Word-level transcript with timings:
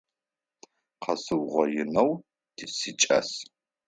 Къэсыугъоинэу 1.01 2.09
сикӏас. 2.77 3.29